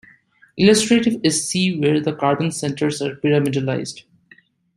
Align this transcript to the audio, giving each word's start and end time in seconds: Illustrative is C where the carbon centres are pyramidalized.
Illustrative 0.57 1.17
is 1.23 1.47
C 1.47 1.79
where 1.79 1.99
the 2.01 2.11
carbon 2.15 2.49
centres 2.51 3.03
are 3.03 3.17
pyramidalized. 3.17 4.01